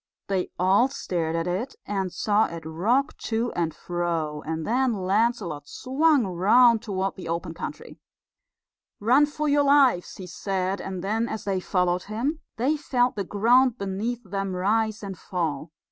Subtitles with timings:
[0.29, 5.67] They all stared at it, and saw it rock to and fro; and then Lancelot
[5.67, 7.99] swung round toward the open country.
[8.99, 13.23] "Run for your lives," he said, and then, as they followed him, they felt the
[13.23, 15.71] ground beneath them rise and fall.